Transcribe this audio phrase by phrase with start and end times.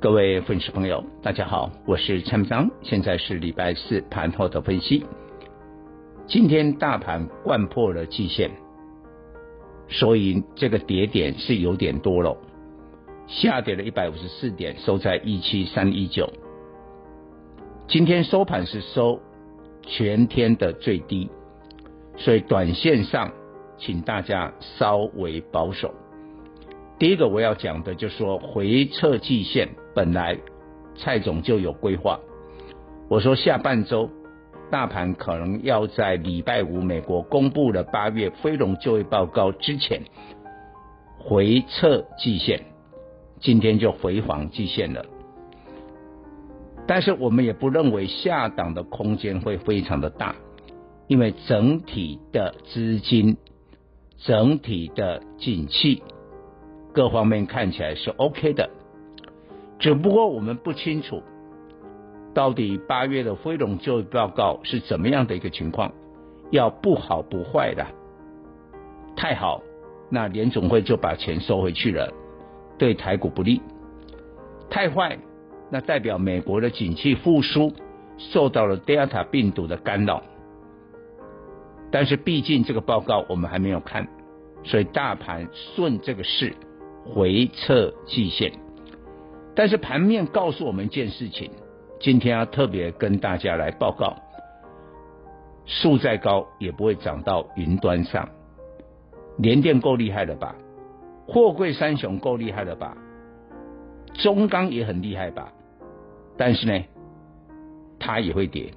[0.00, 5.04] 各位粉丝朋友，大家好，我是蔡明彰，现在是礼拜四盘后的分析。
[6.28, 8.48] 今天大盘掼破了季线，
[9.88, 12.36] 所以这个跌点是有点多了，
[13.26, 16.32] 下跌了一百五十四点，收在一七三一九。
[17.88, 19.20] 今天收盘是收
[19.82, 21.28] 全天的最低，
[22.16, 23.32] 所以短线上，
[23.78, 25.92] 请大家稍微保守。
[27.00, 30.38] 第一个我要讲的就是说，回撤季线本来
[30.94, 32.20] 蔡总就有规划。
[33.08, 34.08] 我说下半周
[34.70, 40.04] 大盘可能要在礼拜五美国公布了八月非农就业报告之前
[41.18, 42.66] 回测季线，
[43.40, 45.04] 今天就回访季线了。
[46.86, 50.36] 但是我们也不认为下档的空间会非常的大，
[51.08, 53.36] 因为整体的资金、
[54.18, 56.04] 整体的景气。
[56.94, 58.70] 各方面看起来是 OK 的，
[59.78, 61.22] 只不过我们不清楚
[62.34, 65.92] 到底八月的非农就业报告是怎么样的一个情况。
[66.50, 67.86] 要不好不坏的，
[69.14, 69.60] 太好，
[70.10, 72.10] 那联总会就把钱收回去了，
[72.78, 73.60] 对台股不利；
[74.70, 75.18] 太坏，
[75.70, 77.72] 那代表美国的景气复苏
[78.16, 80.22] 受到了 Delta 病毒的干扰。
[81.90, 84.08] 但是毕竟这个报告我们还没有看，
[84.64, 86.54] 所以大盘顺这个势。
[87.04, 88.52] 回撤季线，
[89.58, 91.50] 但是盘面告诉我们一件事情，
[91.98, 94.14] 今天要特别跟大家来报告，
[95.66, 98.28] 树再高也不会长到云端上，
[99.38, 100.54] 联电够厉害了吧？
[101.26, 102.96] 货柜三雄够厉害了吧？
[104.14, 105.52] 中钢也很厉害吧？
[106.36, 106.84] 但是呢，
[107.98, 108.70] 它也会跌。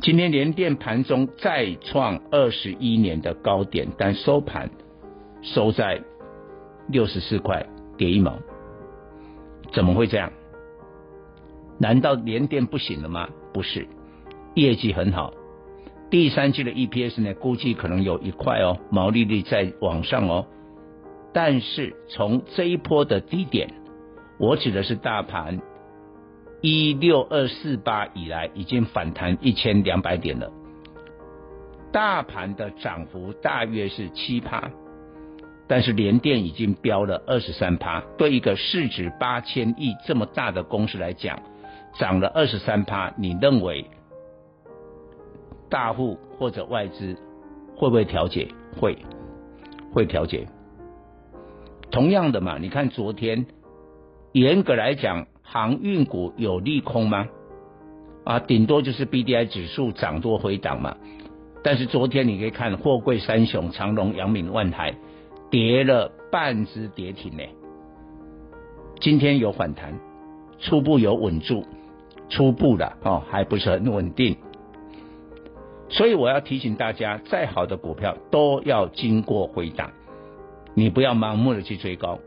[0.00, 4.70] 今天联电盘中再创二十一年的高点，但收盘
[5.42, 6.00] 收在。
[6.88, 7.66] 六十四块
[7.98, 8.38] 跌一毛，
[9.72, 10.30] 怎么会这样？
[11.78, 13.28] 难道联电不行了吗？
[13.52, 13.88] 不是，
[14.54, 15.32] 业绩很好，
[16.10, 20.46] 第三季的 EPS 呢，估计可能有一块哦，毛利率在往上哦。
[21.32, 23.68] 但是从这一波的低点，
[24.38, 25.60] 我指的是大盘
[26.60, 30.52] 一六二四八以来，已经反弹一千两百点了，
[31.90, 34.70] 大盘的涨幅大约是七趴。
[35.72, 41.38] 但是联电已经飙了二十三趴，对一个市值八千亿这么大的公司来讲，
[41.98, 43.86] 涨了二十三趴，你认为
[45.70, 47.16] 大户或者外资
[47.74, 48.48] 会不会调节？
[48.78, 48.98] 会，
[49.94, 50.46] 会调节。
[51.90, 53.46] 同样的嘛，你看昨天，
[54.32, 57.28] 严格来讲，航运股有利空吗？
[58.24, 60.98] 啊，顶多就是 BDI 指数涨多回档嘛。
[61.64, 64.94] 但是昨天你可以看货柜三雄长荣、阳明、万海。
[65.52, 67.42] 跌了半只跌停呢，
[69.00, 70.00] 今天有反弹，
[70.58, 71.66] 初步有稳住，
[72.30, 74.38] 初步的哦，还不是很稳定，
[75.90, 79.90] 所以我要提醒大家，再好的股票都要经过回档，
[80.72, 82.18] 你不要盲目的去追高。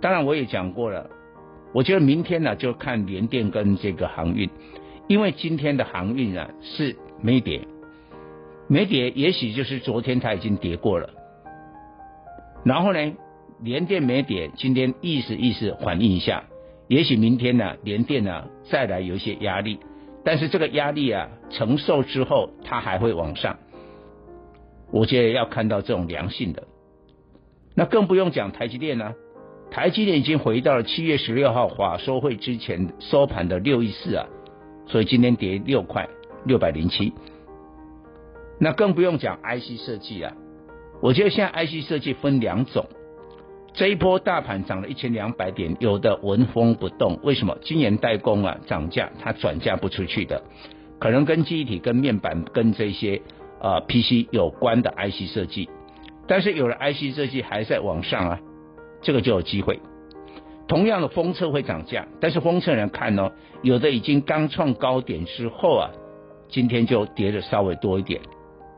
[0.00, 1.08] 当然我也讲过了，
[1.72, 4.50] 我觉得明天呢就看联电跟这个航运，
[5.06, 7.68] 因为今天的航运啊是没跌，
[8.66, 11.10] 没跌，也许就是昨天它已经跌过了。
[12.66, 12.98] 然后呢，
[13.62, 16.42] 连电没跌，今天意思意思反映一下，
[16.88, 19.78] 也许明天呢，连电呢再来有一些压力，
[20.24, 23.58] 但是这个压力啊承受之后，它还会往上。
[24.90, 26.64] 我觉得要看到这种良性的，
[27.76, 29.14] 那更不用讲台积电呢，
[29.70, 34.26] 台积电已经回到了七月十六号法说会之前收盘的六一四啊，
[34.88, 36.08] 所以今天跌六块
[36.44, 37.12] 六百零七。
[38.58, 40.34] 那更不用讲 IC 设计啊。
[41.02, 42.86] 我觉得现在 IC 设计分两种，
[43.74, 47.58] 这一波大盘涨了一千两百点，有的纹风不动，为什么？
[47.62, 50.42] 晶圆代工啊涨价，它转嫁不出去的，
[50.98, 53.20] 可能跟记忆体、跟面板、跟这些
[53.60, 55.68] 呃 PC 有关的 IC 设计，
[56.26, 58.40] 但是有了 IC 设计还在往上啊，
[59.02, 59.78] 这个就有机会。
[60.66, 63.30] 同样的封测会涨价，但是封测人看哦，
[63.62, 65.90] 有的已经刚创高点之后啊，
[66.48, 68.22] 今天就跌的稍微多一点，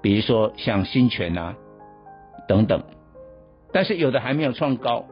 [0.03, 1.55] 比如说像新全啊。
[2.49, 2.83] 等等，
[3.73, 5.07] 但是有的还没有创高，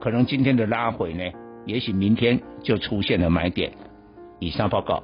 [0.00, 1.22] 可能今天的拉回呢，
[1.64, 3.72] 也许明天就出现了买点。
[4.40, 5.02] 以上报告。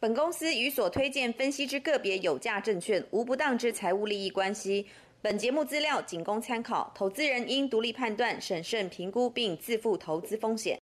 [0.00, 4.86] 本公司与所推荐分析之个别有价证券无不当之财务利益关系。
[5.20, 10.80] 本节目资料仅供参考，投资人应独立判断、审慎评估并自负投资风险。